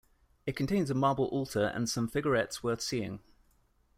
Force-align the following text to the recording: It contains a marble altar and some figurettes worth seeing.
It 0.47 0.55
contains 0.55 0.89
a 0.89 0.95
marble 0.95 1.25
altar 1.25 1.65
and 1.75 1.87
some 1.87 2.09
figurettes 2.09 2.63
worth 2.63 2.81
seeing. 2.81 3.19